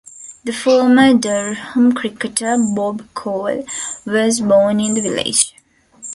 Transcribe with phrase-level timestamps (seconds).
[0.45, 3.67] The former Durham cricketer Bob Cole
[4.03, 5.53] was born in the village.